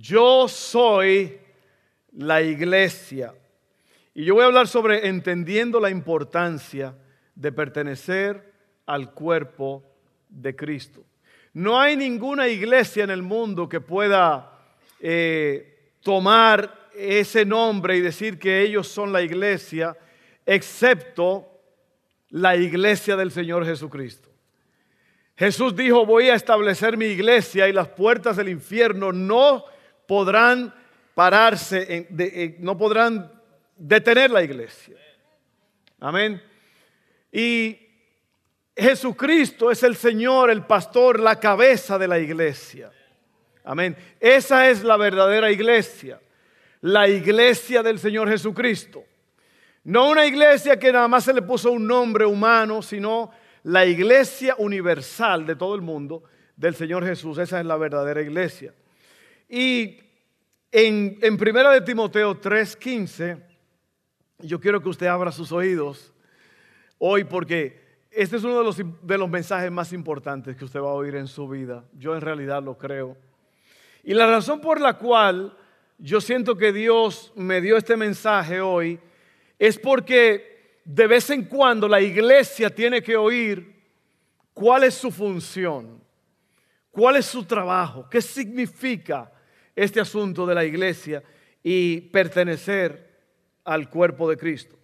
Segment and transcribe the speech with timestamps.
[0.00, 1.40] Yo soy
[2.12, 3.34] la iglesia.
[4.14, 6.94] Y yo voy a hablar sobre entendiendo la importancia
[7.34, 8.52] de pertenecer
[8.86, 9.82] al cuerpo
[10.28, 11.04] de Cristo.
[11.52, 14.60] No hay ninguna iglesia en el mundo que pueda
[15.00, 19.96] eh, tomar ese nombre y decir que ellos son la iglesia,
[20.46, 21.60] excepto
[22.30, 24.28] la iglesia del Señor Jesucristo.
[25.36, 29.64] Jesús dijo, voy a establecer mi iglesia y las puertas del infierno no
[30.08, 30.74] podrán
[31.14, 32.08] pararse,
[32.60, 33.30] no podrán
[33.76, 34.96] detener la iglesia.
[36.00, 36.42] Amén.
[37.30, 37.78] Y
[38.74, 42.90] Jesucristo es el Señor, el pastor, la cabeza de la iglesia.
[43.64, 43.94] Amén.
[44.18, 46.18] Esa es la verdadera iglesia.
[46.80, 49.04] La iglesia del Señor Jesucristo.
[49.84, 53.30] No una iglesia que nada más se le puso un nombre humano, sino
[53.64, 56.22] la iglesia universal de todo el mundo
[56.56, 57.36] del Señor Jesús.
[57.36, 58.72] Esa es la verdadera iglesia.
[59.48, 59.98] Y
[60.70, 63.42] en, en Primera de Timoteo 3:15,
[64.40, 66.12] yo quiero que usted abra sus oídos
[66.98, 70.90] hoy porque este es uno de los, de los mensajes más importantes que usted va
[70.90, 71.84] a oír en su vida.
[71.94, 73.16] Yo en realidad lo creo.
[74.04, 75.56] Y la razón por la cual
[75.98, 79.00] yo siento que Dios me dio este mensaje hoy
[79.58, 83.76] es porque de vez en cuando la iglesia tiene que oír
[84.52, 86.02] cuál es su función,
[86.90, 89.30] cuál es su trabajo, qué significa
[89.78, 91.22] este asunto de la iglesia
[91.62, 93.08] y pertenecer
[93.64, 94.76] al cuerpo de Cristo.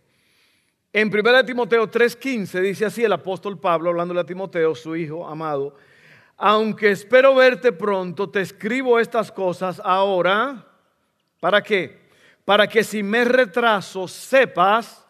[0.93, 5.75] En 1 Timoteo 3:15 dice así el apóstol Pablo, hablándole a Timoteo, su hijo amado,
[6.37, 10.65] aunque espero verte pronto, te escribo estas cosas ahora.
[11.41, 12.05] ¿Para qué?
[12.45, 15.05] Para que si me retraso sepas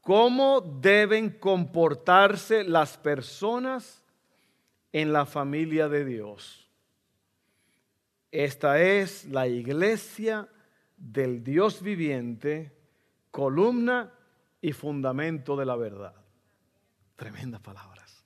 [0.00, 4.04] cómo deben comportarse las personas
[4.92, 6.67] en la familia de Dios.
[8.30, 10.48] Esta es la iglesia
[10.96, 12.72] del Dios viviente,
[13.30, 14.12] columna
[14.60, 16.14] y fundamento de la verdad.
[17.16, 18.24] Tremendas palabras.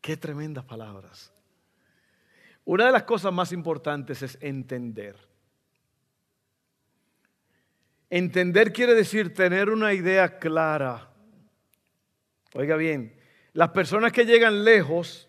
[0.00, 1.32] Qué tremendas palabras.
[2.64, 5.16] Una de las cosas más importantes es entender.
[8.08, 11.10] Entender quiere decir tener una idea clara.
[12.54, 13.16] Oiga bien,
[13.52, 15.28] las personas que llegan lejos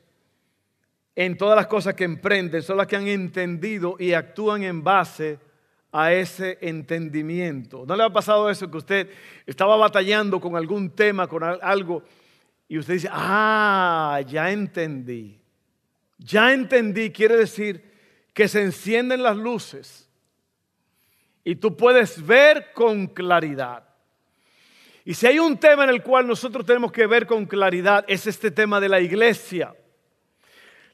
[1.15, 5.39] en todas las cosas que emprenden, son las que han entendido y actúan en base
[5.91, 7.85] a ese entendimiento.
[7.87, 9.09] ¿No le ha pasado eso que usted
[9.45, 12.03] estaba batallando con algún tema, con algo,
[12.67, 15.39] y usted dice, ah, ya entendí.
[16.17, 17.83] Ya entendí quiere decir
[18.33, 20.09] que se encienden las luces
[21.43, 23.83] y tú puedes ver con claridad.
[25.05, 28.25] Y si hay un tema en el cual nosotros tenemos que ver con claridad, es
[28.25, 29.75] este tema de la iglesia.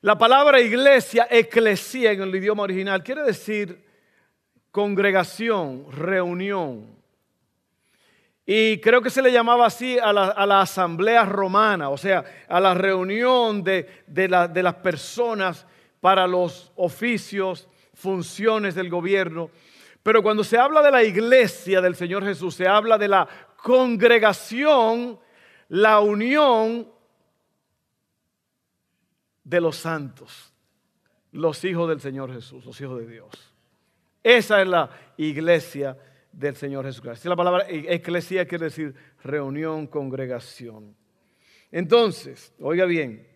[0.02, 3.84] La palabra iglesia, eclesía en el idioma original, quiere decir
[4.72, 6.88] congregación, reunión.
[8.46, 12.74] Y creo que se le llamaba así a la, asamblea romana, o sea, a la
[12.74, 15.68] reunión de, de las personas
[16.00, 19.52] para los oficios, funciones del gobierno.
[20.02, 23.28] Pero cuando se habla de la iglesia del Señor Jesús, se habla de la
[23.58, 25.20] congregación,
[25.68, 26.88] la unión
[29.50, 30.54] de los santos,
[31.32, 33.30] los hijos del Señor Jesús, los hijos de Dios.
[34.22, 35.98] Esa es la iglesia
[36.32, 37.30] del Señor Jesucristo.
[37.30, 38.94] La palabra iglesia quiere decir
[39.24, 40.96] reunión, congregación.
[41.72, 43.28] Entonces, oiga bien,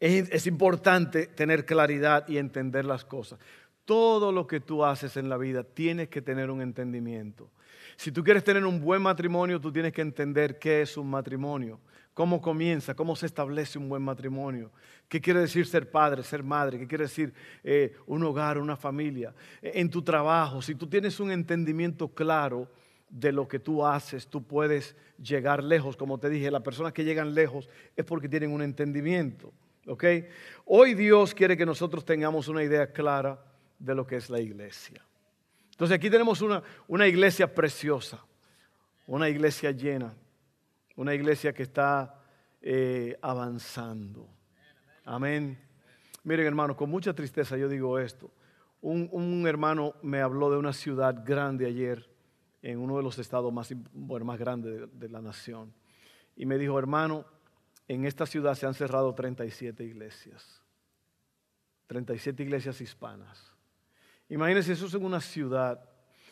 [0.00, 3.38] es, es, importante tener claridad y entender las cosas.
[3.84, 7.48] Todo lo que tú haces en la vida tienes que tener un entendimiento.
[7.96, 11.78] Si tú quieres tener un buen matrimonio, tú tienes que entender qué es un matrimonio
[12.14, 14.70] cómo comienza, cómo se establece un buen matrimonio,
[15.08, 17.34] qué quiere decir ser padre, ser madre, qué quiere decir
[17.64, 20.62] eh, un hogar, una familia, en tu trabajo.
[20.62, 22.68] Si tú tienes un entendimiento claro
[23.10, 25.96] de lo que tú haces, tú puedes llegar lejos.
[25.96, 29.52] Como te dije, las personas que llegan lejos es porque tienen un entendimiento.
[30.64, 33.44] Hoy Dios quiere que nosotros tengamos una idea clara
[33.78, 35.04] de lo que es la iglesia.
[35.72, 38.24] Entonces aquí tenemos una, una iglesia preciosa,
[39.06, 40.14] una iglesia llena
[40.96, 42.20] una iglesia que está
[42.60, 44.28] eh, avanzando.
[45.04, 45.58] Amén.
[46.22, 48.30] Miren hermanos, con mucha tristeza yo digo esto.
[48.80, 52.10] Un, hermano me habló de una ciudad grande ayer,
[52.60, 55.72] en uno de los estados más, bueno, más grandes de, de la nación.
[56.36, 57.24] Y me dijo, hermano,
[57.88, 60.62] en esta ciudad se han cerrado 37 iglesias.
[61.86, 63.52] 37 iglesias hispanas.
[64.28, 65.88] Imagínense, eso es en una ciudad.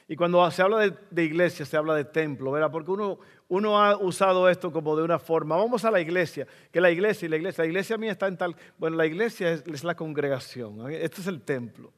[0.09, 0.79] Y cuando se habla
[1.11, 2.71] de, iglesia, se habla de templo, ¿verdad?
[2.71, 3.19] Porque uno,
[3.49, 5.57] uno ha usado esto como de una forma.
[5.57, 8.37] Vamos a la iglesia, que la iglesia y la iglesia, la iglesia mía está en
[8.37, 8.57] tal.
[8.79, 11.93] Bueno, la iglesia es, la congregación, este es el templo.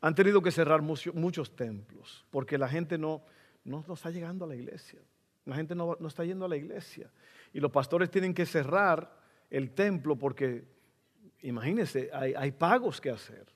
[0.00, 3.22] Han tenido que cerrar muchos templos, porque la gente no,
[3.64, 5.00] no, está llegando a la iglesia.
[5.44, 7.10] La gente no, no está yendo a la iglesia.
[7.52, 9.22] Y los pastores tienen que cerrar
[9.52, 10.64] el templo porque,
[11.42, 13.46] imagínense, hay, pagos que hacer.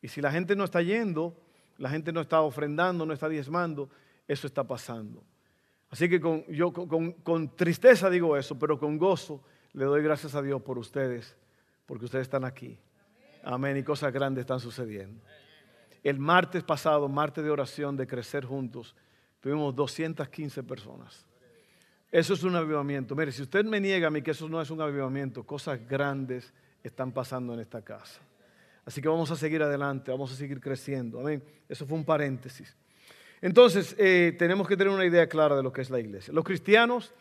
[0.00, 1.36] Y si la gente no está yendo,
[1.78, 3.88] la gente no está ofrendando, no está diezmando,
[4.26, 5.22] eso está pasando.
[5.90, 9.42] Así que con, yo con, tristeza digo eso, pero con gozo
[9.72, 11.36] le doy gracias a Dios por ustedes,
[11.86, 12.78] porque ustedes están aquí.
[13.44, 13.76] Amén.
[13.76, 15.22] Y cosas grandes están sucediendo.
[16.02, 18.94] El martes pasado, martes de oración de crecer juntos,
[19.40, 21.26] tuvimos 215 personas.
[22.10, 23.14] Eso es un avivamiento.
[23.14, 26.52] Mire, si usted me niega a mí que eso no es un avivamiento, cosas grandes
[26.82, 28.20] están pasando en esta casa.
[28.86, 31.20] Así que vamos a seguir adelante, vamos a seguir creciendo.
[31.20, 31.42] Amén.
[31.68, 32.76] Eso fue un paréntesis.
[33.40, 36.32] Entonces, eh, tenemos que tener una idea clara de lo que es la iglesia.
[36.32, 37.12] Los cristianos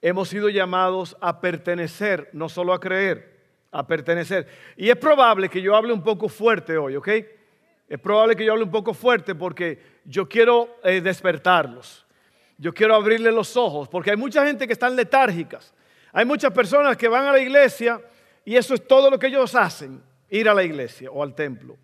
[0.00, 3.36] hemos sido llamados a pertenecer, no solo a creer,
[3.70, 4.46] a pertenecer.
[4.76, 7.08] Y es probable que yo hable un poco fuerte hoy, ¿ok?
[7.88, 12.06] Es probable que yo hable un poco fuerte porque yo quiero eh, despertarlos
[12.58, 15.72] yo quiero abrirle los ojos, porque hay mucha gente que están letárgicas.
[16.12, 18.00] Hay muchas personas que van a la iglesia
[18.44, 21.76] y eso es todo lo que ellos hacen, ir a la iglesia o al templo.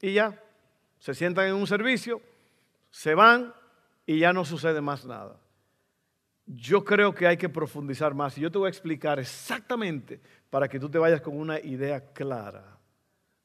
[0.00, 0.42] Y ya,
[0.98, 2.20] se sientan en un servicio,
[2.90, 3.54] se van
[4.06, 5.38] y ya no sucede más nada.
[6.46, 10.68] Yo creo que hay que profundizar más y yo te voy a explicar exactamente para
[10.68, 12.78] que tú te vayas con una idea clara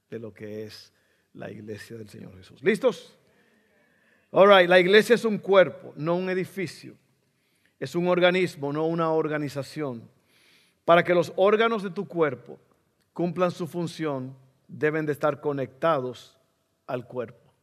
[0.09, 0.91] de lo que es
[1.33, 2.63] la iglesia del Señor Jesús.
[2.63, 3.15] ¿Listos?
[4.31, 6.95] All la iglesia es un cuerpo, no un edificio.
[7.79, 10.09] Es un organismo, no una organización.
[10.83, 12.59] Para que los órganos de tu cuerpo
[13.15, 14.35] cumplan su función,
[14.67, 16.38] deben de estar conectados
[16.85, 17.53] al cuerpo.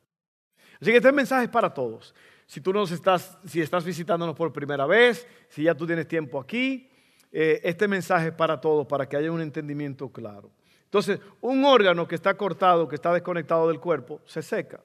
[0.81, 2.15] Así que este mensaje es para todos.
[2.47, 6.41] Si tú nos estás, si estás visitándonos por primera vez, si ya tú tienes tiempo
[6.41, 6.89] aquí,
[7.31, 10.51] eh, este mensaje es para todos, para que haya un entendimiento claro.
[10.85, 14.81] Entonces, un órgano que está cortado, que está desconectado del cuerpo, se seca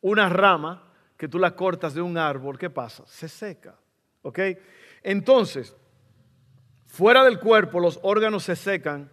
[0.00, 0.84] una rama
[1.16, 3.02] que tú la cortas de un árbol, ¿qué pasa?
[3.08, 3.74] Se seca.
[4.22, 4.38] ¿Ok?
[5.02, 5.74] Entonces,
[6.86, 9.10] fuera del cuerpo los órganos se secan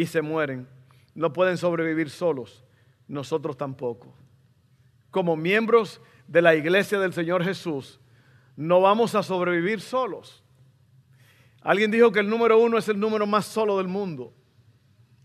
[0.00, 0.66] y se mueren.
[1.14, 2.64] No pueden sobrevivir solos.
[3.06, 4.14] Nosotros tampoco.
[5.10, 8.00] Como miembros de la iglesia del Señor Jesús,
[8.56, 10.42] no vamos a sobrevivir solos.
[11.60, 14.32] Alguien dijo que el número uno es el número más solo del mundo.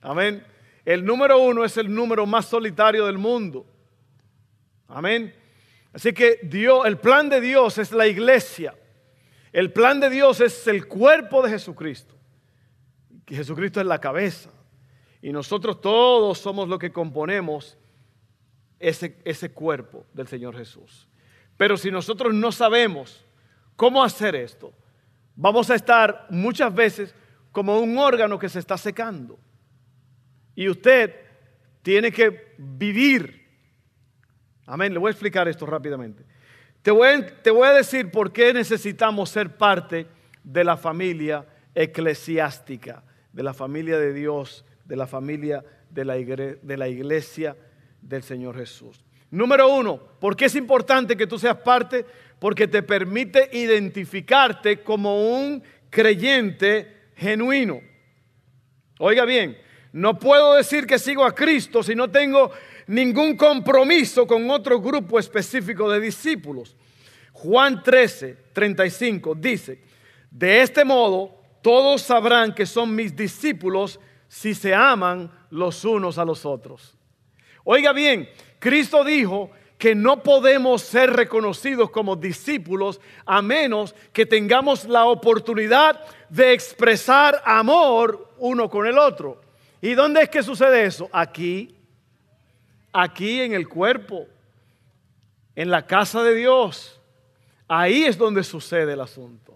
[0.01, 0.45] Amén.
[0.83, 3.65] El número uno es el número más solitario del mundo.
[4.89, 5.33] Amén.
[5.93, 8.75] Así que Dios, el plan de Dios es la iglesia.
[9.53, 12.13] El plan de Dios es el cuerpo de Jesucristo.
[13.25, 14.49] Que Jesucristo es la cabeza.
[15.21, 17.77] Y nosotros todos somos lo que componemos
[18.79, 21.07] ese, ese cuerpo del Señor Jesús.
[21.57, 23.25] Pero si nosotros no sabemos
[23.75, 24.73] cómo hacer esto,
[25.35, 27.15] vamos a estar muchas veces
[27.51, 29.39] como un órgano que se está secando.
[30.53, 31.15] Y usted
[31.81, 33.45] tiene que vivir
[34.65, 34.93] Amén.
[34.93, 36.23] Le voy a explicar esto rápidamente.
[36.81, 40.05] Te voy, a, decir por qué necesitamos ser parte
[40.43, 43.03] de la familia eclesiástica,
[43.33, 47.55] de la familia de Dios, de la familia de la, de la iglesia
[48.01, 49.03] del Señor Jesús.
[49.31, 52.05] Número uno, ¿por qué es importante que tú seas parte?
[52.39, 57.81] Porque te permite identificarte como un creyente genuino.
[58.99, 59.57] Oiga bien,
[59.91, 62.51] no puedo decir que sigo a Cristo si no tengo
[62.87, 66.75] ningún compromiso con otro grupo específico de discípulos.
[67.31, 69.81] Juan 13, 35 dice,
[70.29, 73.99] de este modo todos sabrán que son mis discípulos
[74.35, 76.93] si se aman los unos a los otros.
[77.63, 84.83] Oiga bien, Cristo dijo que no podemos ser reconocidos como discípulos a menos que tengamos
[84.83, 89.41] la oportunidad de expresar amor uno con el otro.
[89.81, 91.09] ¿Y dónde es que sucede eso?
[91.13, 91.73] Aquí
[92.91, 94.27] aquí en el cuerpo,
[95.55, 96.99] en la casa de Dios.
[97.69, 99.54] Ahí es donde sucede el asunto.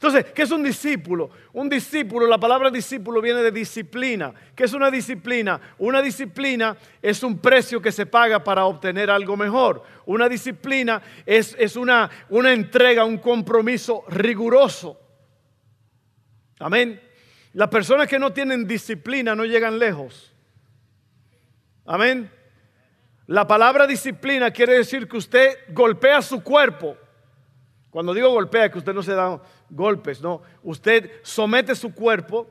[0.00, 1.28] Entonces, ¿qué es un discípulo?
[1.52, 4.32] Un discípulo, la palabra discípulo viene de disciplina.
[4.56, 5.60] ¿Qué es una disciplina?
[5.76, 9.82] Una disciplina es un precio que se paga para obtener algo mejor.
[10.06, 14.98] Una disciplina es, es una, una entrega, un compromiso riguroso.
[16.60, 16.98] Amén.
[17.52, 20.32] Las personas que no tienen disciplina no llegan lejos.
[21.84, 22.32] Amén.
[23.26, 26.96] La palabra disciplina quiere decir que usted golpea su cuerpo.
[27.90, 30.42] Cuando digo golpea, que usted no se da golpes, no.
[30.62, 32.48] Usted somete su cuerpo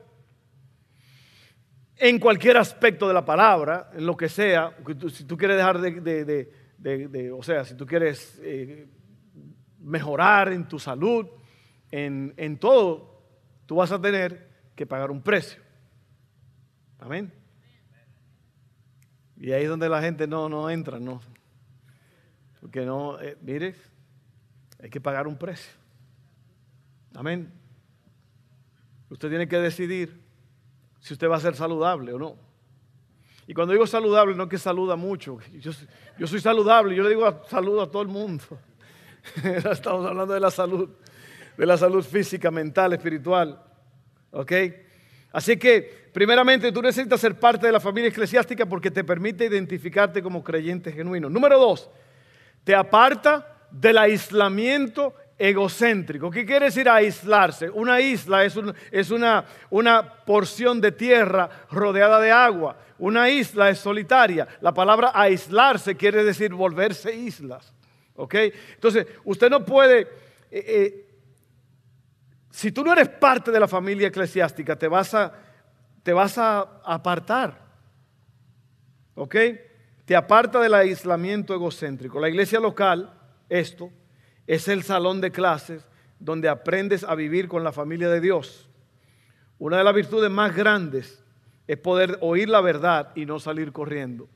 [1.96, 4.74] en cualquier aspecto de la palabra, en lo que sea.
[5.12, 8.88] Si tú quieres dejar de, o sea, si tú quieres eh,
[9.78, 11.26] mejorar en tu salud,
[11.90, 13.22] en, en todo,
[13.66, 15.60] tú vas a tener que pagar un precio.
[16.98, 17.32] Amén.
[19.36, 21.20] Y ahí es donde la gente no, no entra, no.
[22.60, 23.74] Porque no, eh, mire,
[24.82, 25.79] hay que pagar un precio.
[27.14, 27.52] Amén.
[29.08, 30.20] Usted tiene que decidir
[31.00, 32.36] si usted va a ser saludable o no.
[33.46, 35.38] Y cuando digo saludable, no es que saluda mucho.
[35.58, 35.72] Yo,
[36.18, 38.44] yo soy saludable, yo le digo saludo a todo el mundo.
[39.72, 40.88] Estamos hablando de la salud,
[41.56, 43.60] de la salud física, mental, espiritual.
[44.30, 44.52] ¿Ok?
[45.32, 50.22] Así que, primeramente, tú necesitas ser parte de la familia eclesiástica porque te permite identificarte
[50.22, 51.28] como creyente genuino.
[51.28, 51.90] Número dos,
[52.64, 56.30] te aparta del aislamiento egocéntrico.
[56.30, 57.70] ¿Qué quiere decir aislarse?
[57.70, 58.58] Una isla es,
[58.92, 62.76] es una, una porción de tierra rodeada de agua.
[62.98, 64.46] Una isla es solitaria.
[64.60, 67.72] La palabra aislarse quiere decir volverse islas.
[68.16, 68.34] ¿Ok?
[68.74, 70.00] Entonces, usted no puede...
[70.50, 71.06] Eh, eh,
[72.50, 75.32] si tú no eres parte de la familia eclesiástica, te vas a,
[76.02, 77.56] te vas a apartar.
[79.14, 79.36] ¿Ok?
[80.04, 82.20] Te aparta del aislamiento egocéntrico.
[82.20, 83.14] La iglesia local,
[83.48, 83.90] esto,
[84.50, 85.86] es el salón de clases
[86.18, 88.68] donde aprendes a vivir con la familia de Dios.
[89.60, 91.22] Una de las virtudes más grandes
[91.68, 94.28] es poder oír la verdad y no salir corriendo.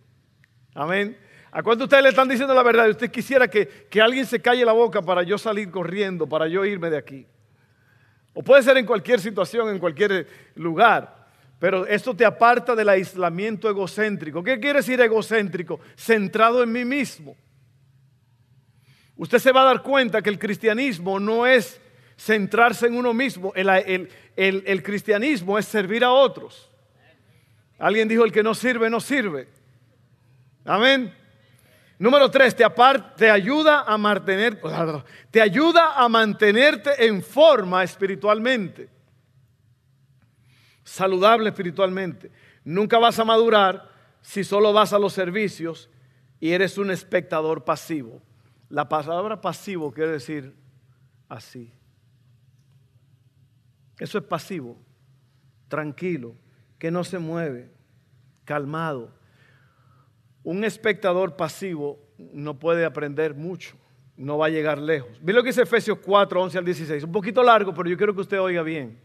[0.73, 1.19] Amén.
[1.51, 2.89] ¿A cuánto ustedes le están diciendo la verdad?
[2.91, 6.65] Usted quisiera que, que alguien se calle la boca para yo salir corriendo, para yo
[6.65, 7.27] irme de aquí.
[8.35, 11.27] O puede ser en cualquier situación, en cualquier lugar.
[11.59, 14.45] Pero esto te aparta del aislamiento egocéntrico.
[14.45, 15.81] ¿Qué quiere decir egocéntrico?
[15.97, 17.37] Centrado en mí mismo.
[19.17, 21.81] Usted se va a dar cuenta que el cristianismo no es
[22.17, 23.53] centrarse en uno mismo.
[23.55, 26.71] El, cristianismo es servir a otros.
[27.79, 29.49] Alguien dijo, el que no sirve, no sirve.
[30.65, 31.15] Amén.
[31.99, 34.61] Número tres, te, ayuda a mantener,
[35.31, 38.89] te ayuda a mantenerte en forma espiritualmente,
[40.83, 42.33] saludable espiritualmente.
[42.65, 43.91] Nunca vas a madurar
[44.23, 45.89] si solo vas a los servicios
[46.41, 48.21] y eres un espectador pasivo.
[48.75, 50.55] La palabra pasivo quiere decir
[51.29, 51.73] así.
[53.99, 54.77] Eso es pasivo,
[55.69, 56.35] tranquilo,
[56.79, 57.71] que no se mueve,
[58.45, 59.13] calmado
[60.45, 63.77] un espectador pasivo no puede aprender mucho,
[64.17, 65.11] no va a llegar lejos.
[65.23, 67.05] Mira lo que dice Efesios 4, 11 al 16.
[67.05, 69.01] Un poquito largo, pero yo quiero que usted oiga bien.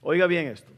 [0.00, 0.72] Oiga bien esto.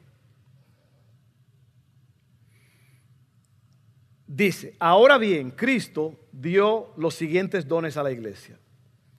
[4.26, 8.58] Dice, ahora bien, Cristo dio los siguientes dones a la iglesia.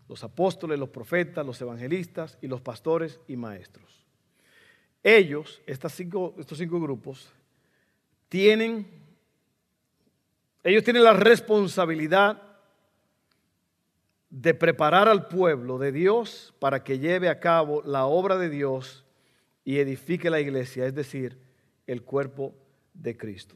[0.08, 4.06] Los apóstoles, los profetas, los evangelistas y los pastores y maestros.
[5.04, 7.32] Ellos, estos cinco grupos,
[8.30, 9.06] tienen
[10.66, 12.42] ellos tienen la responsabilidad
[14.32, 19.06] de preparar al pueblo de Dios para que lleve a cabo la obra de Dios
[19.64, 21.38] y edifique la iglesia, es decir,
[21.86, 22.56] el cuerpo
[22.96, 23.56] de Cristo.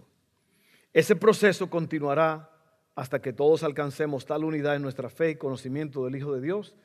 [0.99, 2.51] Ese proceso continuará
[2.93, 6.75] hasta que todos alcancemos tal unidad en nuestra fe y conocimiento del Hijo de Dios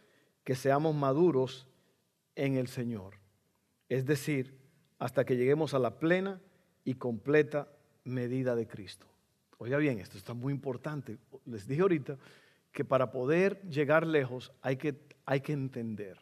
[0.45, 1.67] que seamos maduros
[2.37, 3.15] en el Señor.
[3.89, 4.57] Es decir,
[5.01, 6.41] hasta que lleguemos a la plena
[6.85, 7.67] y completa
[8.05, 9.09] medida de Cristo.
[9.59, 11.19] Oiga bien, esto está muy importante.
[11.45, 12.17] Les dije ahorita
[12.71, 14.95] que para poder llegar lejos hay que,
[15.27, 16.21] hay que entender.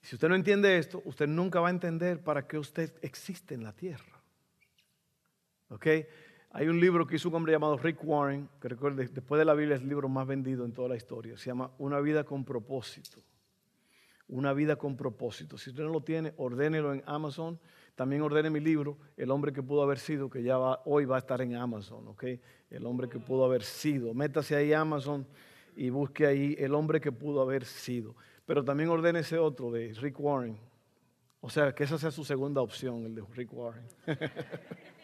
[0.00, 3.62] Si usted no entiende esto, usted nunca va a entender para qué usted existe en
[3.62, 4.22] la tierra.
[5.68, 5.86] ¿Ok?
[6.58, 9.52] Hay un libro que hizo un hombre llamado Rick Warren, que recuerde, después de la
[9.52, 11.36] Biblia es el libro más vendido en toda la historia.
[11.36, 13.20] Se llama Una vida con propósito.
[14.26, 15.58] Una vida con propósito.
[15.58, 17.60] Si usted no lo tiene, ordénelo en Amazon
[17.94, 21.18] también ordené mi libro, El hombre que pudo haber sido, que ya hoy va a
[21.18, 22.24] estar en Amazon, ¿ok?
[22.70, 24.12] El hombre que pudo haber sido.
[24.14, 25.26] Métase ahí Amazon
[25.74, 28.14] y busque ahí El hombre que pudo haber sido.
[28.44, 30.58] Pero también ordene ese otro de Rick Warren.
[31.40, 33.84] O sea, que esa sea su segunda opción, el de Rick Warren.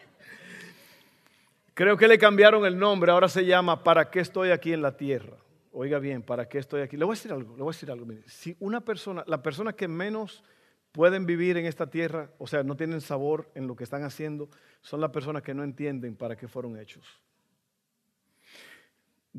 [1.73, 4.95] Creo que le cambiaron el nombre, ahora se llama ¿Para qué estoy aquí en la
[4.95, 5.37] tierra?
[5.71, 6.97] Oiga bien, ¿para qué estoy aquí?
[6.97, 8.05] Le voy a decir algo, le voy a decir algo.
[8.27, 10.43] si una persona, la persona que menos
[10.91, 14.49] pueden vivir en esta tierra, o sea, no tienen sabor en lo que están haciendo,
[14.81, 17.03] son las personas que no entienden para qué fueron hechos.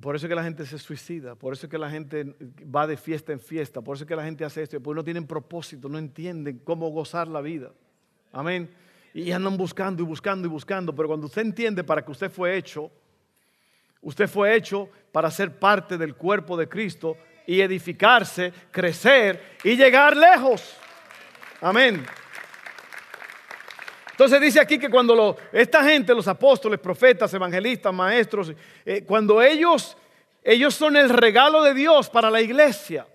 [0.00, 2.88] Por eso es que la gente se suicida, por eso es que la gente va
[2.88, 5.24] de fiesta en fiesta, por eso es que la gente hace esto, porque no tienen
[5.24, 7.70] propósito, no entienden cómo gozar la vida.
[8.32, 8.68] Amén.
[9.14, 12.56] Y andan buscando y buscando y buscando, pero cuando usted entiende para que usted fue
[12.56, 12.90] hecho,
[14.04, 17.16] Usted fue hecho para ser parte del cuerpo de Cristo
[17.47, 20.76] y edificarse, crecer y llegar lejos.
[21.61, 22.04] Amén.
[24.11, 28.52] Entonces dice aquí que cuando esta gente, los apóstoles, profetas, evangelistas, maestros,
[28.85, 29.97] eh, cuando ellos,
[30.42, 33.06] ellos son el regalo de Dios para la iglesia.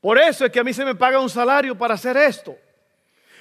[0.00, 2.56] Por eso es que a mí se me paga un salario para hacer esto.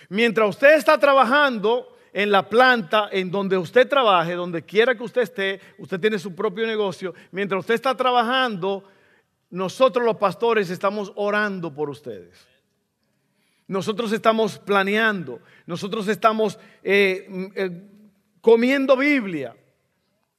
[0.10, 5.22] Mientras usted está trabajando en la planta, en donde usted trabaje, donde quiera que usted
[5.22, 8.84] esté, usted tiene su propio negocio, mientras usted está trabajando,
[9.50, 12.48] nosotros los pastores estamos orando por ustedes.
[13.68, 17.82] Nosotros estamos planeando, nosotros estamos eh, eh,
[18.40, 19.56] comiendo Biblia,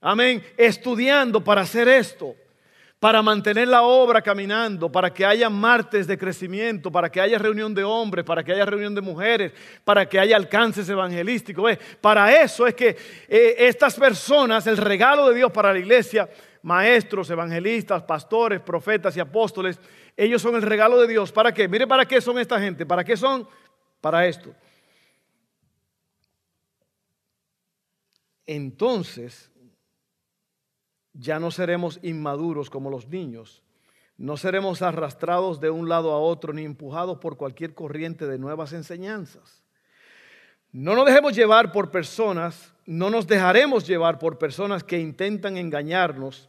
[0.01, 2.35] amén, estudiando para hacer esto
[2.99, 7.73] para mantener la obra caminando, para que haya martes de crecimiento, para que haya reunión
[7.73, 9.53] de hombres, para que haya reunión de mujeres,
[9.85, 11.79] para que haya alcances evangelísticos.
[12.01, 12.97] Para eso es que
[13.29, 16.29] eh, estas personas, el regalo de Dios para la iglesia,
[16.63, 19.79] maestros, evangelistas, pastores, profetas y apóstoles,
[20.17, 21.31] ellos son el regalo de Dios.
[21.31, 21.69] ¿Para qué?
[21.69, 22.85] Mire para qué son esta gente.
[22.85, 23.49] ¿Para qué son?
[24.01, 24.53] Para esto.
[28.45, 29.53] Entonces,
[31.19, 33.63] ya no seremos inmaduros como los niños.
[34.17, 38.73] No seremos arrastrados de un lado a otro ni empujados por cualquier corriente de nuevas
[38.73, 39.63] enseñanzas.
[40.71, 46.49] No nos dejemos llevar por personas, no nos dejaremos llevar por personas que intentan engañarnos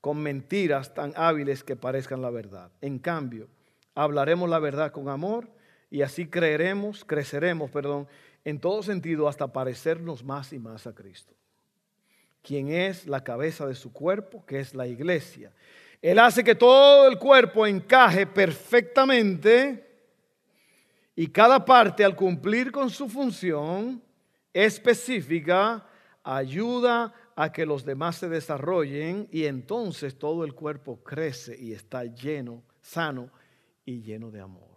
[0.00, 2.70] con mentiras tan hábiles que parezcan la verdad.
[2.80, 3.48] En cambio,
[3.94, 5.48] hablaremos la verdad con amor
[5.90, 8.08] y así creeremos, creceremos, perdón,
[8.44, 11.39] en todo sentido hasta parecernos más y más a Cristo
[12.42, 15.52] quien es la cabeza de su cuerpo, que es la iglesia.
[16.00, 19.86] Él hace que todo el cuerpo encaje perfectamente
[21.14, 24.02] y cada parte al cumplir con su función
[24.52, 25.86] específica
[26.22, 32.04] ayuda a que los demás se desarrollen y entonces todo el cuerpo crece y está
[32.04, 33.30] lleno, sano
[33.84, 34.70] y lleno de amor.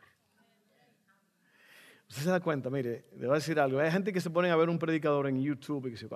[2.09, 3.79] Usted se da cuenta, mire, le voy a decir algo.
[3.79, 6.07] Hay gente que se pone a ver un predicador en YouTube y que se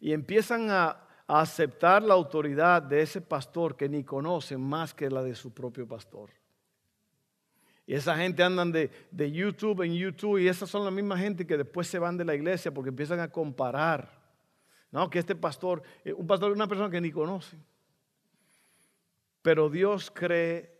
[0.00, 5.22] y empiezan a, aceptar la autoridad de ese pastor que ni conocen más que la
[5.22, 6.30] de su propio pastor.
[7.86, 8.90] Y esa gente andan de,
[9.30, 12.34] YouTube en YouTube y esas son la misma gente que después se van de la
[12.34, 14.10] iglesia porque empiezan a comparar.
[14.90, 17.62] No, que este pastor, eh, un pastor es una persona que ni conocen.
[19.42, 20.78] Pero Dios cree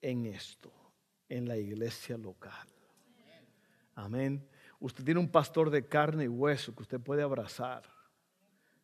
[0.00, 0.72] en esto,
[1.28, 2.68] en la iglesia local.
[3.96, 4.48] Amén.
[4.80, 7.84] Usted tiene un pastor de carne y hueso que usted puede abrazar.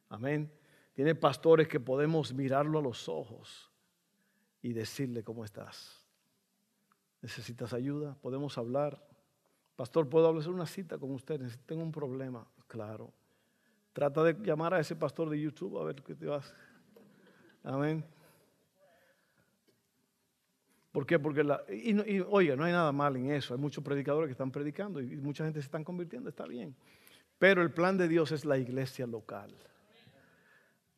[0.09, 0.53] Amén.
[0.95, 3.71] Tiene pastores que podemos mirarlo a los ojos
[4.61, 6.07] y decirle cómo estás.
[7.21, 8.15] ¿Necesitas ayuda?
[8.21, 9.03] Podemos hablar.
[9.77, 11.41] Pastor, ¿puedo hablar una cita con usted?
[11.67, 12.47] Tengo un problema.
[12.67, 13.13] Claro.
[13.93, 16.53] Trata de llamar a ese pastor de YouTube a ver qué te vas.
[17.63, 18.05] Amén.
[20.93, 21.19] ¿Por qué?
[21.19, 23.55] Porque, la, y, oiga, no hay nada mal en eso.
[23.55, 26.77] Hay muchos predicadores que están predicando y, mucha gente se están convirtiendo, está bien.
[27.39, 29.51] Pero el plan de Dios es la iglesia local.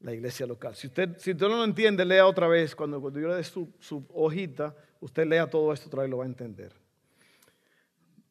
[0.00, 0.74] La iglesia local.
[0.74, 2.74] Si usted, si usted no lo entiende, lea otra vez.
[2.74, 6.10] Cuando, cuando yo le dé su, su hojita, usted lea todo esto otra vez y
[6.10, 6.72] lo va a entender.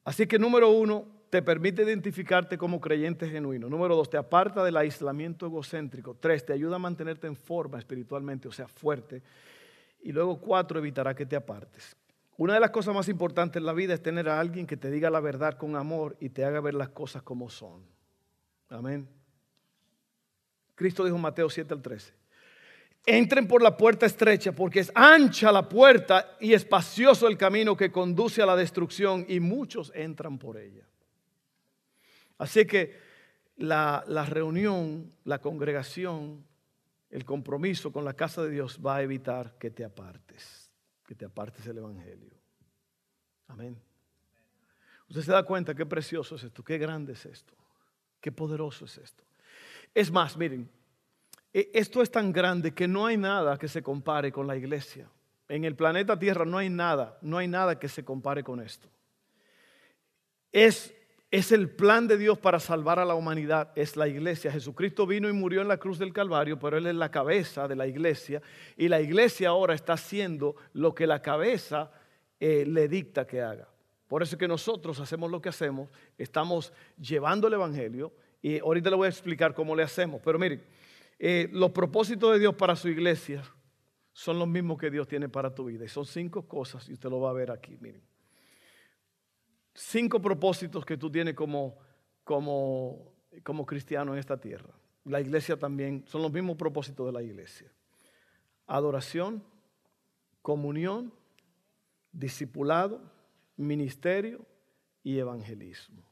[0.03, 3.69] Así que número uno, te permite identificarte como creyente genuino.
[3.69, 6.15] Número dos, te aparta del aislamiento egocéntrico.
[6.19, 9.23] Tres, te ayuda a mantenerte en forma espiritualmente, o sea, fuerte.
[10.03, 11.95] Y luego cuatro, evitará que te apartes.
[12.37, 14.91] Una de las cosas más importantes en la vida es tener a alguien que te
[14.91, 17.83] diga la verdad con amor y te haga ver las cosas como son.
[18.69, 19.07] Amén.
[20.75, 22.13] Cristo dijo en Mateo 7 al 13.
[23.05, 27.91] Entren por la puerta estrecha porque es ancha la puerta y espacioso el camino que
[27.91, 30.87] conduce a la destrucción y muchos entran por ella.
[32.37, 32.97] Así que
[33.57, 36.45] la, la reunión, la congregación,
[37.13, 40.71] el compromiso con la casa de Dios va a evitar que te apartes,
[41.05, 42.33] que te apartes del Evangelio.
[43.49, 43.79] Amén.
[45.07, 47.53] Usted se da cuenta qué precioso es esto, qué grande es esto,
[48.19, 49.23] qué poderoso es esto.
[49.93, 50.67] Es más, miren,
[51.53, 55.07] e, esto es tan grande que no hay nada que se compare con la iglesia.
[55.47, 58.89] En el planeta Tierra no hay nada, no hay nada que se compare con esto.
[60.51, 60.95] Es
[61.33, 64.51] es el plan de Dios para salvar a la humanidad, es la iglesia.
[64.51, 67.75] Jesucristo vino y murió en la cruz del Calvario, pero Él es la cabeza de
[67.75, 68.39] la iglesia.
[68.77, 71.91] Y la iglesia ahora está haciendo lo que la cabeza
[72.39, 73.67] eh, le dicta que haga.
[74.07, 78.13] Por eso es que nosotros hacemos lo que hacemos, estamos llevando el Evangelio.
[78.39, 80.21] Y ahorita le voy a explicar cómo le hacemos.
[80.23, 80.63] Pero miren,
[81.17, 83.41] eh, los propósitos de Dios para su iglesia
[84.11, 85.83] son los mismos que Dios tiene para tu vida.
[85.83, 88.12] Y son cinco cosas y usted lo va a ver aquí, miren
[89.73, 91.77] cinco propósitos que tú tienes como,
[92.23, 94.73] como, como cristiano en esta tierra.
[95.05, 97.71] la iglesia también, son los mismos propósitos de la iglesia.
[98.67, 99.43] Adoración,
[100.41, 101.13] comunión,
[102.11, 103.01] discipulado,
[103.57, 104.45] ministerio
[105.03, 106.03] y evangelismo.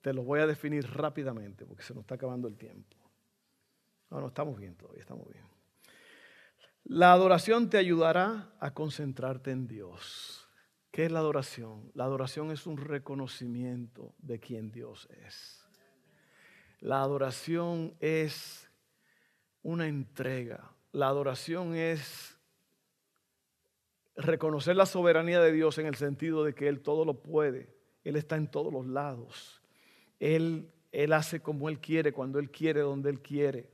[0.00, 2.96] Te los voy a definir rápidamente porque se nos está acabando el tiempo.
[4.10, 5.44] No, no, estamos bien todavía, estamos bien.
[6.84, 10.47] La adoración te ayudará a concentrarte en Dios.
[10.98, 11.92] ¿Qué es la adoración?
[11.94, 15.64] La adoración es un reconocimiento de quién Dios es.
[16.80, 18.68] La adoración es
[19.62, 20.72] una entrega.
[20.90, 22.36] La adoración es
[24.16, 27.72] reconocer la soberanía de Dios en el sentido de que Él todo lo puede.
[28.02, 29.62] Él está en todos los lados.
[30.18, 33.70] Él, él hace como Él quiere, cuando Él quiere, donde Él quiere.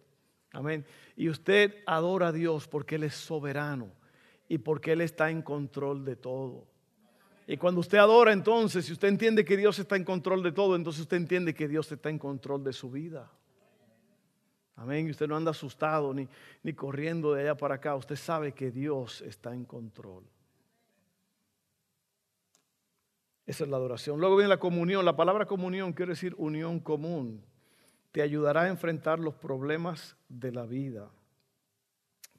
[0.52, 0.84] Amén.
[1.16, 3.90] Y usted adora a Dios porque Él es soberano
[4.46, 6.73] y porque Él está en control de todo.
[7.46, 10.76] Y cuando usted adora entonces, si usted entiende que Dios está en control de todo,
[10.76, 13.30] entonces usted entiende que Dios está en control de su vida.
[14.76, 15.06] Amén.
[15.06, 16.26] Y usted no anda asustado ni,
[16.62, 17.94] ni corriendo de allá para acá.
[17.94, 20.24] Usted sabe que Dios está en control.
[23.46, 24.18] Esa es la adoración.
[24.18, 25.04] Luego viene la comunión.
[25.04, 27.44] La palabra comunión quiere decir unión común
[28.14, 31.10] te ayudará a enfrentar los problemas de la vida.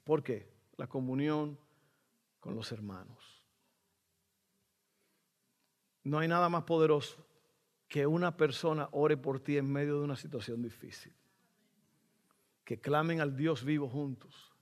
[0.04, 0.48] ¿Por qué?
[0.78, 1.58] La comunión
[2.40, 3.35] con los hermanos.
[6.06, 7.26] No hay nada más poderoso
[7.88, 11.12] que una persona ore por ti en medio de una situación difícil.
[12.64, 14.52] Que clamen al Dios vivo juntos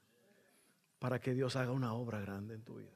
[0.99, 2.91] para que Dios haga una obra grande en tu vida.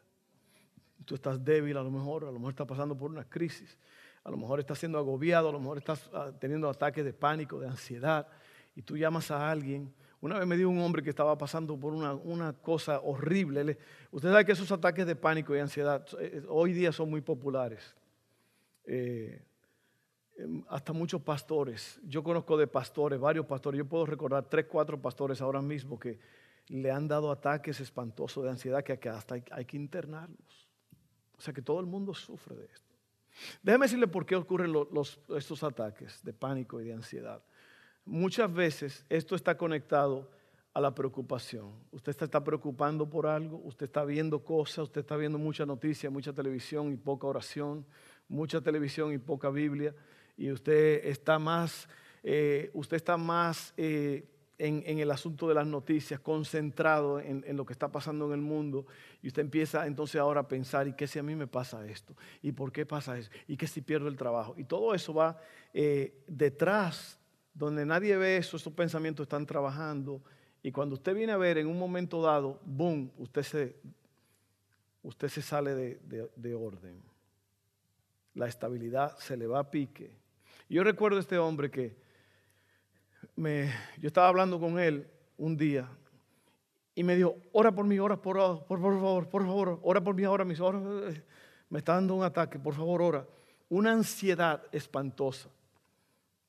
[1.04, 3.78] Tú estás débil a lo mejor, a lo mejor estás pasando por una crisis
[4.28, 7.58] a lo mejor estás siendo agobiado, a lo mejor estás ah, teniendo ataques de pánico,
[7.58, 8.26] de ansiedad,
[8.76, 9.92] y tú llamas a alguien.
[10.20, 13.78] Una vez me dio un hombre que estaba pasando por una, cosa horrible.
[14.10, 17.94] usted sabe que esos ataques de pánico y ansiedad eh, hoy día son muy populares.
[18.90, 19.44] Eh,
[20.38, 22.00] em, hasta muchos pastores.
[22.04, 23.78] Yo conozco de pastores, varios pastores.
[23.78, 26.18] Yo puedo recordar tres, cuatro pastores ahora mismo que
[26.68, 30.68] le han dado ataques espantosos de ansiedad que hasta hay, que internarlos.
[31.36, 32.94] O sea que todo el mundo sufre de esto.
[33.62, 34.72] Déjeme decirle por qué ocurren
[35.36, 37.42] estos ataques de pánico y de ansiedad.
[38.06, 40.30] Muchas veces esto está conectado
[40.72, 41.72] a la preocupación.
[41.90, 46.08] Usted está, está preocupando por algo, usted está viendo cosas, usted está viendo mucha noticia,
[46.08, 47.84] mucha televisión y poca oración,
[48.28, 49.94] mucha televisión y poca Biblia,
[50.36, 51.88] y usted está más,
[52.22, 54.24] eh, usted está más eh,
[54.58, 58.86] en, el asunto de las noticias, concentrado en, lo que está pasando en el mundo,
[59.22, 62.14] y usted empieza entonces ahora a pensar, ¿y qué si a mí me pasa esto?
[62.42, 63.30] ¿Y por qué pasa eso?
[63.46, 64.54] ¿Y qué si pierdo el trabajo?
[64.56, 65.40] Y todo eso va
[65.72, 67.18] eh, detrás,
[67.54, 70.20] donde nadie ve eso, esos pensamientos están trabajando,
[70.62, 73.76] y cuando usted viene a ver en un momento dado, boom, usted se,
[75.02, 77.00] usted se sale de, de orden.
[78.38, 80.16] La estabilidad se le va a pique.
[80.68, 81.96] Yo recuerdo a este hombre que
[83.36, 85.88] yo estaba hablando con él un día
[86.94, 90.14] y me dijo, ora por mí, ora por, por, por favor, por favor, ora por
[90.14, 90.60] mí ahora, mis
[91.68, 93.26] me está dando un ataque, por favor, ora.
[93.68, 95.48] Una ansiedad espantosa.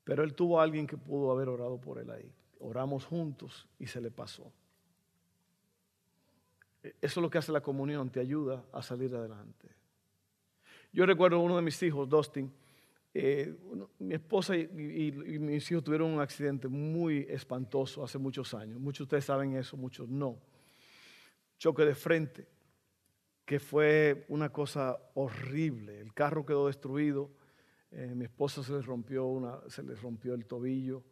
[0.03, 2.31] Pero él tuvo a alguien que pudo haber orado por él ahí.
[2.59, 4.51] Oramos juntos y se le pasó.
[6.83, 9.78] Eso es lo que hace la comunión, te ayuda a salir adelante.
[10.91, 12.51] Yo recuerdo uno de mis hijos, Dustin,
[13.13, 13.55] eh,
[13.99, 18.79] mi esposa y, mis hijos tuvieron un accidente muy espantoso hace muchos años.
[18.79, 20.39] Muchos de ustedes saben eso, muchos no.
[21.57, 22.47] Choque de frente,
[23.45, 25.99] que fue una cosa horrible.
[25.99, 27.31] El carro quedó destruido.
[27.91, 31.03] Eh, mi esposa se le rompió, una, se le rompió el tobillo.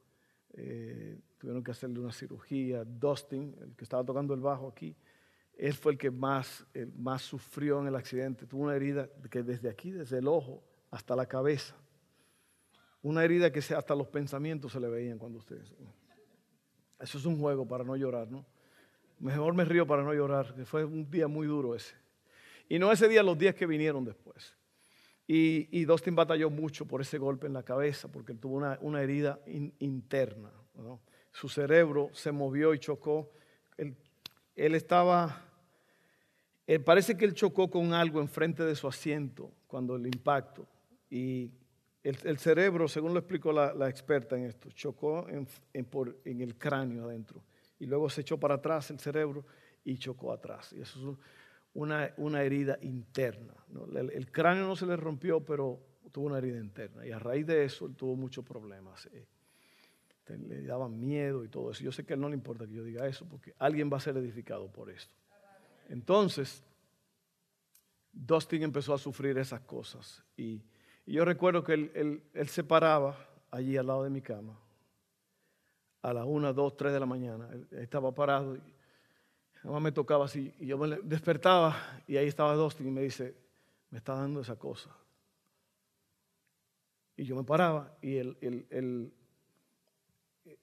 [0.53, 2.83] Eh, tuvieron que hacerle una cirugía.
[2.83, 4.95] Dustin, el que estaba tocando el bajo aquí,
[5.57, 8.45] él fue el que más, el más sufrió en el accidente.
[8.45, 11.75] Tuvo una herida que desde aquí, desde el ojo hasta la cabeza,
[13.01, 15.73] una herida que hasta los pensamientos se le veían cuando ustedes.
[16.99, 18.45] Eso es un juego para no llorar, ¿no?
[19.19, 21.95] Mejor me río para no llorar, fue un día muy duro ese.
[22.69, 24.55] Y no ese día, los días que vinieron después.
[25.25, 29.01] Y, y Dustin batalló mucho por ese golpe en la cabeza, porque él tuvo una,
[29.01, 29.39] herida
[29.79, 30.51] interna.
[31.31, 33.31] Su cerebro se movió y chocó.
[33.77, 35.46] Él estaba,
[36.67, 40.67] él, parece que él chocó con algo enfrente de su asiento cuando el impacto.
[41.10, 41.49] Y
[42.03, 45.47] el, cerebro, según lo explicó la, experta en esto, chocó en,
[46.23, 47.43] el cráneo adentro
[47.80, 49.45] y luego se echó para atrás el cerebro
[49.84, 50.73] y chocó atrás.
[50.73, 51.17] Y eso es
[51.73, 53.53] una, herida interna.
[53.93, 55.80] El, cráneo no se le rompió, pero
[56.12, 57.06] tuvo una herida interna.
[57.06, 59.06] Y a raíz de eso él tuvo muchos problemas.
[59.08, 59.25] Eh.
[60.30, 61.84] Le daban miedo y todo eso.
[61.84, 63.97] Yo sé que a él no le importa que yo diga eso, porque alguien va
[63.97, 65.13] a ser edificado por esto.
[65.88, 66.63] Entonces,
[68.12, 70.23] Dustin empezó a sufrir esas cosas.
[70.36, 70.62] Y
[71.06, 73.17] yo recuerdo que él, se paraba
[73.52, 74.58] allí al lado de mi cama,
[76.02, 77.50] a las 1, 2, 3 de la mañana.
[77.71, 78.62] Estaba parado y
[79.63, 80.54] nada me tocaba así.
[80.60, 83.36] Y yo me despertaba y ahí estaba Dustin y me dice,
[83.89, 84.89] me está dando esa cosa.
[87.15, 89.12] Y yo me paraba y el,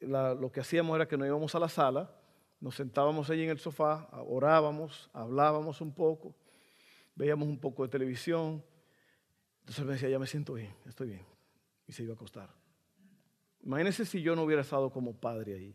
[0.01, 2.11] lo que hacíamos era que nos íbamos a la sala,
[2.65, 6.35] nos sentábamos allí en el sofá, orábamos, hablábamos un poco,
[7.15, 8.65] veíamos un poco de televisión.
[9.61, 11.27] Entonces me decía, ya me siento bien, estoy bien.
[11.87, 12.49] Y se iba a acostar.
[13.63, 15.75] Imagínense si yo no hubiera estado como padre ahí.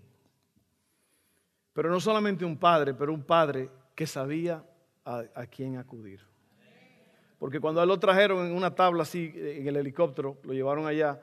[1.74, 4.66] Pero no solamente un padre, pero un padre que sabía
[5.06, 6.22] a, quién acudir.
[7.38, 11.22] Porque cuando lo trajeron en una tabla así, en el helicóptero, lo llevaron allá,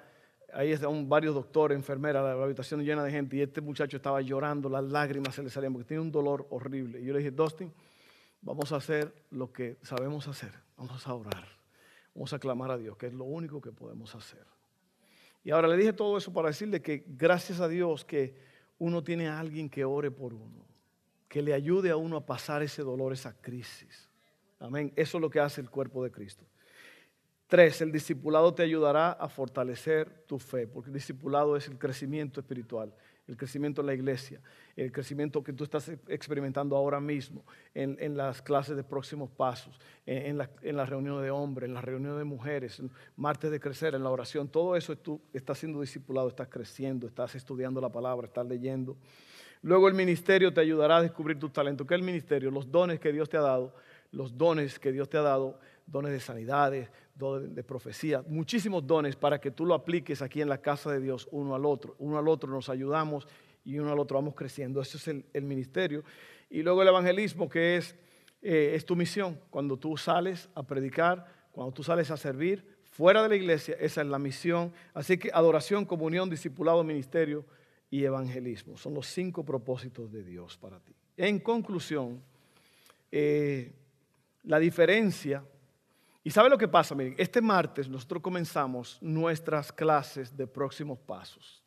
[0.56, 4.70] ahí estaban varios doctores, enfermeras, la, habitación llena de gente, y este muchacho estaba llorando,
[4.70, 7.00] las lágrimas se le salían porque tiene un dolor horrible.
[7.00, 7.72] Y yo le dije, Dustin,
[8.40, 11.46] vamos a hacer lo que sabemos hacer, vamos a orar,
[12.14, 14.46] vamos a clamar a Dios, que es lo único que podemos hacer.
[15.44, 18.34] Y ahora le dije todo eso para decirle que gracias a Dios que
[18.78, 20.64] uno tiene a alguien que ore por uno,
[21.28, 24.08] que le ayude a uno a pasar ese dolor, esa crisis.
[24.58, 24.90] Amén.
[24.96, 26.46] Eso es lo que hace el cuerpo de Cristo.
[27.46, 32.40] Tres, el discipulado te ayudará a fortalecer tu fe, porque el discipulado es el crecimiento
[32.40, 32.92] espiritual
[33.28, 34.40] el crecimiento en la iglesia,
[34.76, 40.38] el crecimiento que tú estás experimentando ahora mismo en, las clases de próximos pasos, en,
[40.38, 43.94] la, en las reuniones de hombres, en las reuniones de mujeres, en martes de crecer,
[43.94, 48.28] en la oración, todo eso tú estás siendo discipulado, estás creciendo, estás estudiando la palabra,
[48.28, 48.96] estás leyendo.
[49.62, 51.86] Luego el ministerio te ayudará a descubrir tus talentos.
[51.86, 52.50] ¿Qué es el ministerio?
[52.52, 53.74] Los dones que Dios te ha dado,
[54.12, 59.16] los dones que Dios te ha dado, dones de sanidades, dones de profecía, muchísimos dones
[59.16, 61.94] para que tú lo apliques aquí en la casa de Dios uno al otro.
[61.98, 63.26] Uno al otro nos ayudamos
[63.64, 64.80] y uno al otro vamos creciendo.
[64.80, 66.04] Ese es el, ministerio.
[66.50, 67.96] Y luego el evangelismo, que es,
[68.42, 69.40] eh, es tu misión.
[69.50, 74.02] Cuando tú sales a predicar, cuando tú sales a servir fuera de la iglesia, esa
[74.02, 74.72] es la misión.
[74.94, 77.44] Así que adoración, comunión, discipulado, ministerio
[77.90, 78.76] y evangelismo.
[78.76, 80.94] Son los cinco propósitos de Dios para ti.
[81.16, 82.22] En conclusión,
[83.10, 83.72] eh,
[84.44, 85.44] la diferencia
[86.26, 91.62] y sabe lo que pasa, miren, este martes nosotros comenzamos nuestras clases de próximos pasos.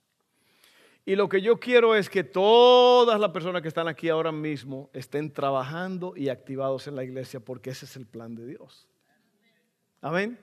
[1.06, 4.90] Y lo que yo quiero es que todas las personas que están aquí ahora mismo
[4.92, 8.86] estén trabajando y activados en la iglesia porque ese es el plan de Dios.
[10.02, 10.38] Amén.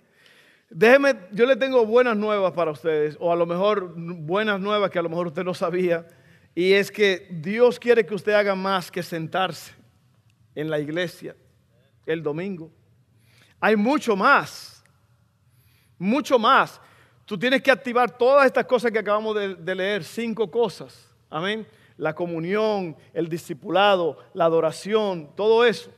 [0.71, 4.99] Déjeme, yo le tengo buenas nuevas para ustedes, o a lo mejor buenas nuevas que
[4.99, 6.09] a lo mejor usted no sabía,
[6.55, 9.75] y es que Dios quiere que usted haga más que sentarse
[10.55, 11.37] en la iglesia
[12.07, 12.73] el domingo.
[13.61, 14.85] Hay mucho más,
[15.99, 16.81] mucho más.
[17.25, 21.09] Tú tienes que activar todas estas cosas que acabamos de, leer, cinco cosas.
[21.29, 21.66] Amén.
[21.97, 25.90] La comunión, el discipulado, la adoración, todo eso.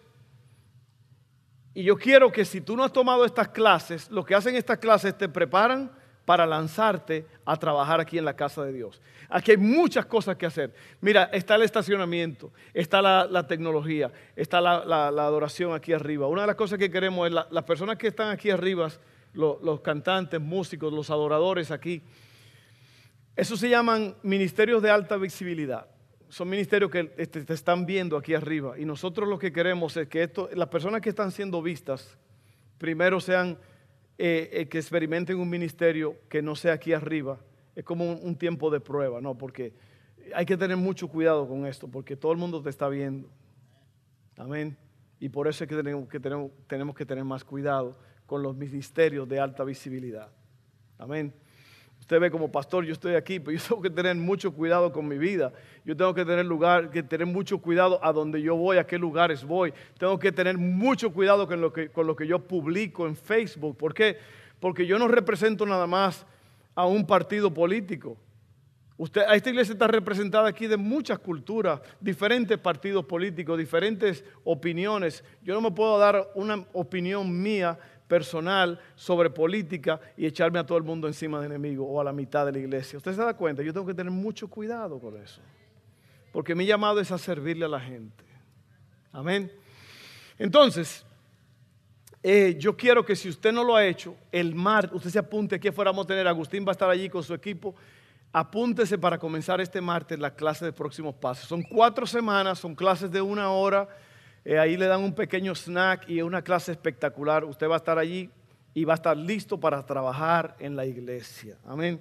[1.75, 4.79] Y yo quiero que si tú no has tomado estas clases, lo que hacen estas
[4.79, 5.93] clases te preparan
[6.29, 9.01] para lanzarte a trabajar aquí en la casa de Dios.
[9.31, 10.75] Aquí hay muchas cosas que hacer.
[11.01, 16.27] Mira, está el estacionamiento, está la, tecnología, está la, adoración aquí arriba.
[16.27, 18.91] Una de las cosas que queremos es las personas que están aquí arriba,
[19.33, 22.03] los cantantes, músicos, los adoradores aquí,
[23.35, 25.87] eso se llaman ministerios de alta visibilidad.
[26.29, 28.79] Son ministerios que este, te están viendo aquí arriba.
[28.79, 32.19] Y nosotros lo que queremos es que esto, las personas que están siendo vistas,
[32.77, 33.57] primero sean
[34.19, 37.39] eh, eh, que experimenten un ministerio que no sea aquí arriba,
[37.77, 39.39] es como un, tiempo de prueba, ¿no?
[39.39, 39.73] Porque
[40.35, 43.31] hay que tener mucho cuidado con esto, porque todo el mundo te está viendo.
[44.37, 44.77] Amén.
[45.21, 49.29] Y por eso es que tenemos que, tenemos que tener más cuidado con los ministerios
[49.29, 50.29] de alta visibilidad.
[50.99, 51.33] Amén.
[52.09, 55.07] Usted ve como pastor, yo estoy aquí, pero yo tengo que tener mucho cuidado con
[55.07, 55.53] mi vida.
[55.85, 58.97] Yo tengo que tener lugar, que tener mucho cuidado a donde yo voy, a qué
[58.97, 59.75] lugares voy.
[59.99, 63.77] Tengo que tener mucho cuidado con lo que, con lo que yo publico en Facebook.
[63.77, 64.17] ¿Por qué?
[64.59, 66.25] Porque yo no represento nada más
[66.75, 68.17] a un partido político.
[68.97, 75.23] Usted, esta iglesia está representada aquí de muchas culturas, diferentes partidos políticos, diferentes opiniones.
[75.43, 80.79] Yo no me puedo dar una opinión mía personal sobre política y echarme a todo
[80.79, 82.97] el mundo encima de enemigo o a la mitad de la iglesia.
[82.97, 85.41] Usted se da cuenta, yo tengo que tener mucho cuidado con eso.
[86.33, 88.25] Porque mi llamado es a servirle a la gente.
[89.13, 89.53] Amén.
[90.39, 91.05] Entonces,
[92.23, 95.57] eh, yo quiero que si usted no lo ha hecho, el martes, usted se apunte
[95.57, 97.75] aquí afuera, vamos a tener, Agustín va a estar allí con su equipo.
[98.33, 101.49] Apúntese para comenzar este martes la clase de próximos pasos.
[101.49, 103.89] Son cuatro semanas, son clases de una hora
[104.49, 107.45] eh, ahí le dan un pequeño snack y una clase espectacular.
[107.45, 108.31] Usted va a estar allí
[108.73, 111.59] y va a estar listo para trabajar en la iglesia.
[111.67, 112.01] Amén.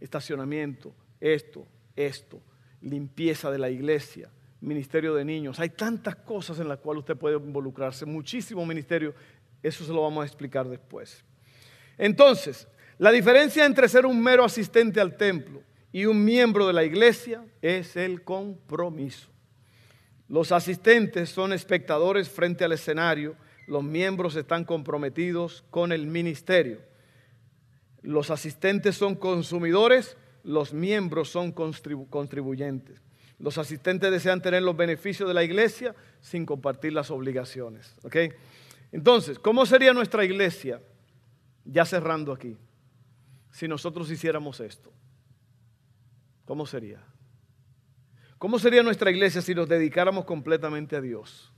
[0.00, 2.42] Estacionamiento, esto, esto,
[2.80, 4.28] limpieza de la iglesia,
[4.60, 5.60] ministerio de niños.
[5.60, 9.14] Hay tantas cosas en las cuales usted puede involucrarse, muchísimo ministerio.
[9.62, 11.24] Eso se lo vamos a explicar después.
[11.96, 12.66] Entonces,
[12.98, 17.44] la diferencia entre ser un mero asistente al templo y un miembro de la iglesia
[17.60, 19.31] es el compromiso.
[20.32, 26.80] Los asistentes son espectadores frente al escenario, los miembros están comprometidos con el ministerio.
[28.00, 33.02] Los asistentes son consumidores, los miembros son contribuyentes.
[33.38, 37.94] Los asistentes desean tener los beneficios de la iglesia sin compartir las obligaciones.
[38.90, 40.80] Entonces, ¿cómo sería nuestra iglesia,
[41.62, 42.56] ya cerrando aquí,
[43.50, 44.90] si nosotros hiciéramos esto?
[46.46, 47.04] ¿Cómo sería?
[48.42, 51.52] ¿Cómo sería nuestra iglesia si nos dedicáramos completamente a Dios?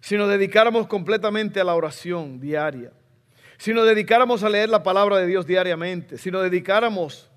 [0.00, 2.94] Si nos dedicáramos completamente a la oración diaria.
[3.58, 6.16] Si nos dedicáramos a leer la palabra de Dios diariamente.
[6.16, 7.28] Si nos dedicáramos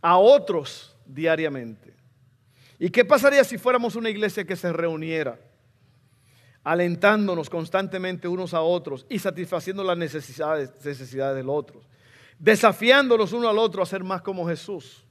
[0.00, 1.92] a otros diariamente.
[2.78, 5.38] ¿Y qué pasaría si fuéramos una iglesia que se reuniera?
[6.64, 11.82] alentándonos constantemente unos a otros y satisfaciendo las necesidades, necesidades del otro,
[12.38, 15.05] desafiándonos uno al otro a ser más como Jesús.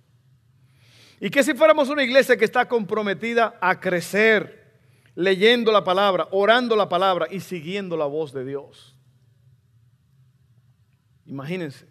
[1.20, 4.66] Y que si fuéramos una iglesia que está comprometida a crecer,
[5.16, 8.98] leyendo la palabra, orando la palabra y siguiendo la voz de Dios.
[11.26, 11.88] Imagínense.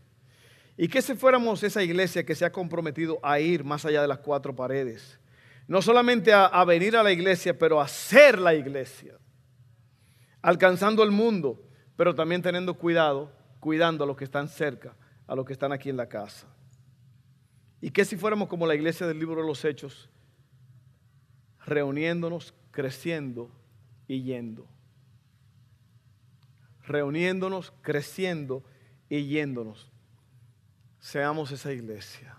[0.76, 4.08] Y que si fuéramos esa iglesia que se ha comprometido a ir más allá de
[4.08, 5.18] las cuatro paredes.
[5.66, 9.14] No solamente a, a venir a la iglesia, pero a ser la iglesia.
[10.42, 11.62] Alcanzando el mundo,
[11.96, 14.94] pero también teniendo cuidado, cuidando a los que están cerca,
[15.26, 16.53] a los que están aquí en la casa.
[17.84, 20.08] ¿Y qué si fuéramos como la iglesia del libro de los Hechos?
[21.66, 23.50] Reuniéndonos, creciendo
[24.08, 24.66] y yendo.
[26.86, 28.64] Reuniéndonos, creciendo
[29.10, 29.92] y yéndonos.
[30.98, 32.38] Seamos esa iglesia.